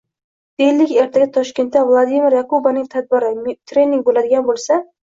Deylik, 0.61 0.93
ertaga 1.01 1.27
Toshkentda 1.35 1.85
Vladimir 1.91 2.39
Yakubaning 2.39 2.91
tadbiri, 2.97 3.57
trening 3.73 4.07
boʻladigan 4.11 4.53
boʻlsa 4.53 4.87